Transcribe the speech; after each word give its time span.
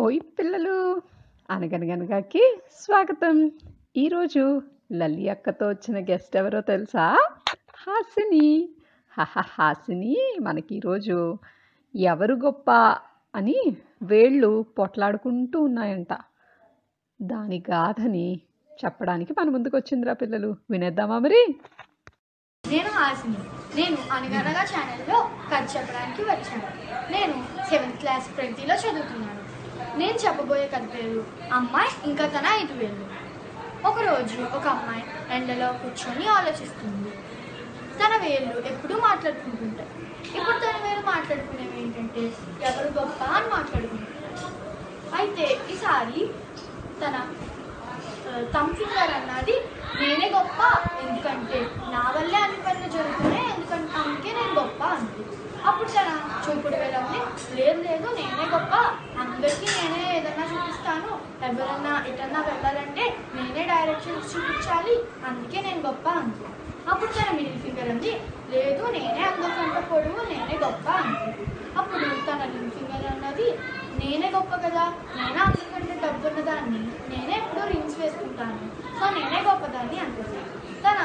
ఓయ్ 0.00 0.20
పిల్లలు. 0.38 1.02
అనగనగనగాకి 1.50 2.60
స్వాగతం. 2.72 3.50
ఈరోజు 3.96 4.62
లలి 4.92 5.28
అక్కతో 5.28 5.68
వచ్చిన 5.68 6.04
గెస్ట్ 6.04 6.36
ఎవరో 6.36 6.60
తెలుసా? 6.60 7.28
హాసిని. 7.76 8.68
హహ 9.18 9.34
హాసిని 9.38 10.38
మనకి 10.42 10.76
ఈరోజు 10.76 11.38
ఎవరు 11.96 12.34
గొప్ప 12.34 12.70
అని 13.34 13.76
వేళ్ళు 14.02 14.64
పొట్లాడుకుంటూ 14.78 15.60
ఉన్నాయంట. 15.60 16.12
దాని 17.22 17.62
గాథని 17.70 18.40
చెప్పడానికి 18.84 19.34
మన 19.38 19.50
ముందుకు 19.50 19.76
వచ్చిందిరా 19.76 20.12
పిల్లలు. 20.12 20.56
వినేద్దామా 20.70 21.18
మరి? 21.18 21.54
నేను 22.70 22.88
హాసిని. 22.88 23.36
నేను 23.80 23.96
అనగనగా 24.12 24.62
ఛానల్లో 24.62 25.30
కథ 25.54 25.76
చెప్పడానికి 25.76 26.22
వచ్చాను. 26.22 26.66
నేను 27.12 27.32
సెవెంత్ 27.70 27.96
క్లాస్ 27.96 28.36
ప్రగతిలో 28.36 28.74
చదువుతున్నాను. 28.74 29.39
నేను 29.98 30.18
చెప్పబోయే 30.24 30.66
కథ 30.66 30.84
పేరు 30.94 31.20
అమ్మాయి 31.52 31.90
ఇంకా 32.04 32.24
తన 32.26 32.46
ఐదు 32.60 32.74
వేలు 32.80 33.04
ఒకరోజు 33.88 34.38
ఒక 34.56 34.66
అమ్మాయి 34.68 35.04
ఎండలో 35.36 35.68
కూర్చొని 35.72 36.24
ఆలోచిస్తుంది. 36.28 37.10
తన 38.00 38.12
వేళ్ళు 38.24 38.56
ఎప్పుడూ 38.70 38.94
మాట్లాడుకుంటుంటాయి. 38.98 39.90
ఇప్పుడు 40.36 40.58
తన 40.58 40.76
వేలు 40.84 41.02
మాట్లాడుకునేవి 41.06 41.80
ఏంటంటే 41.82 42.22
ఎవరు 42.68 42.88
గొప్ప 42.98 43.22
అని 43.38 43.48
మాట్లాడుకుంటుంటారు. 43.50 44.50
అయితే 45.20 45.46
ఈసారి 45.74 46.20
తన 47.02 47.14
తమ్ 48.54 48.74
ఫింగర్ 48.74 49.12
అన్నది 49.18 49.56
నేనే 50.00 50.26
గొప్ప 50.30 50.60
ఎందుకంటే 51.04 51.58
నా 51.94 52.02
వల్లే 52.16 52.38
అన్ని 52.38 52.60
పనులు 52.66 52.90
జరుగుతున్నాయి 52.96 53.48
ఎందుకంటే 53.54 53.94
అందుకే 54.02 54.32
నేను 54.38 54.52
గొప్ప 54.60 54.82
అంది 54.96 55.24
అప్పుడు 55.66 55.88
తన 55.90 56.10
చూపుడు 56.44 56.76
వెళ్ళండి 56.76 57.19
లేదు 57.56 57.80
లేదు 57.82 58.08
నేనే 58.18 58.44
గొప్ప. 58.52 58.72
అందరికీ 59.22 59.68
నేనే 59.76 60.00
ఏదన్నా 60.16 60.44
చూపిస్తాను. 60.52 61.10
ఎవరన్నా 61.48 61.92
ఎటన్నా 62.08 62.40
వెళ్ళాలంటే 62.48 63.04
నేనే 63.34 63.62
డైరెక్షన్స్ 63.70 64.30
చూపించాలి. 64.32 64.94
అందుకే 65.28 65.60
నేను 65.60 65.80
గొప్ప 65.80 66.06
అంది. 66.20 66.44
అప్పుడు 66.90 67.10
తన 67.12 67.28
మిడిల్ 67.36 67.60
ఫింగర్ 67.62 67.90
అంది 67.90 68.12
లేదు 68.52 68.82
నేనే 68.92 69.22
అందరికంటే 69.26 69.80
పొడవు 69.90 70.22
నేనే 70.30 70.56
గొప్ప 70.64 70.86
అంది. 71.00 71.32
అప్పుడు 71.76 71.98
తన 72.28 72.40
రింగ్ 72.52 72.70
ఫింగర్ 72.70 73.06
అన్నది 73.12 73.48
నేనే 74.00 74.30
గొప్ప 74.30 74.52
కదా 74.56 74.84
నేనే 75.16 75.40
అందరికంటే 75.40 75.94
డబ్బు 76.04 76.26
ఉన్నదాన్ని 76.28 76.80
నేనే 77.10 77.34
ఎప్పుడూ 77.36 77.64
రింగ్స్ 77.68 77.98
వేసుకుంటాను 78.00 78.66
సో 78.98 79.06
నేనే 79.16 79.40
గొప్పదాన్ని 79.42 79.98
అంటుంది 79.98 80.40
తన 80.84 80.98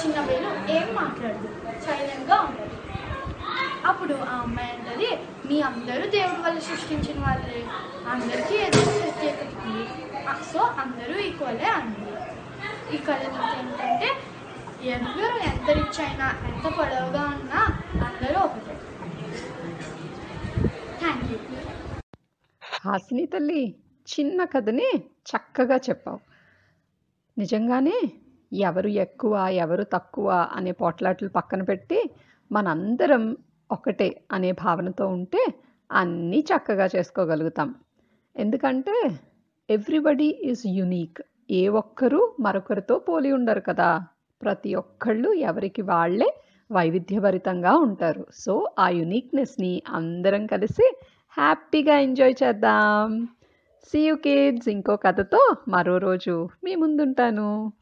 చిన్న 0.00 0.20
వేలు 0.28 0.50
ఏం 0.76 0.88
మాట్లాడదు. 0.94 1.48
సైలెంట్గా 1.86 2.36
ఉంటుంది 2.40 2.76
అప్పుడు 3.84 4.14
ఆ 4.24 4.36
అమ్మాయి 4.38 4.70
మీ 5.48 5.56
అందరూ 5.68 6.04
దేవుడి 6.14 6.40
వల్ల 6.46 6.58
సృష్టించిన 6.68 7.18
వాళ్ళే. 7.26 7.60
అందరికీ 8.12 8.54
ఏదో 8.66 8.80
ప్రత్యేకత 8.98 9.52
ఉంది. 9.64 9.84
సో 10.52 10.60
అందరూ 10.82 11.14
ఈక్వలే 11.28 11.68
అంది 11.78 12.12
ఈ 12.94 12.98
కళ 13.06 13.22
ఏంటంటే 13.60 14.08
ఎవరు 14.96 15.36
ఎంత 15.50 15.68
రిచ్ 15.78 16.00
అయినా 16.04 16.26
ఎంత 16.50 16.64
పొడవుగా 16.76 17.22
ఉన్నా 17.36 17.60
అందరూ 18.08 18.38
ఒకటే. 18.40 18.74
థ్యాంక్ 21.00 21.26
యూ 21.32 21.38
హాసిని 22.84 23.26
తల్లి 23.26 23.62
చిన్న 24.08 24.44
కథని 24.44 24.88
చక్కగా 25.30 25.76
చెప్పావు. 25.88 26.20
నిజంగానే 27.36 27.96
ఎవరు 28.52 28.90
ఎక్కువ 29.06 29.34
ఎవరు 29.64 29.84
తక్కువ 29.94 30.28
అనే 30.56 30.72
పోట్లాట్లు 30.72 31.28
పక్కన 31.28 31.62
పెట్టి 31.62 31.98
మనందరం 32.50 33.24
ఒకటే 33.70 34.20
అనే 34.32 34.52
భావనతో 34.52 35.06
ఉంటే 35.08 35.54
అన్నీ 35.92 36.44
చక్కగా 36.54 36.88
చేసుకోగలుగుతాం. 36.96 37.74
ఎందుకంటే 38.36 39.10
ఎవ్రీబడి 39.70 40.24
ఈజ్ 40.24 40.62
యునీక్. 40.66 41.22
ఏ 41.50 41.68
ఒక్కరూ 41.68 42.36
మరొకరితో 42.40 42.98
పోలి 42.98 43.32
ఉండరు 43.32 43.60
కదా. 43.60 44.06
ప్రతి 44.42 44.74
ఒక్కళ్ళు 44.74 45.32
ఎవరికి 45.32 45.82
వాళ్ళే 45.82 46.34
వైవిధ్యభరితంగా 46.72 47.76
ఉంటారు. 47.76 48.26
సో 48.34 48.70
ఆ 48.78 48.88
యునీక్నెస్ని 48.88 49.82
అందరం 49.88 50.46
కలిసి 50.46 50.96
హ్యాపీగా 51.38 51.98
ఎంజాయ్ 51.98 52.34
చేద్దాం. 52.42 53.28
సీ 53.84 54.08
యూ 54.08 54.16
కిడ్స్ 54.16 54.68
ఇంకో 54.68 54.96
కథతో 54.96 55.54
మరో 55.68 55.98
రోజు 55.98 56.48
మీ 56.64 56.74
ముందుంటాను. 56.74 57.72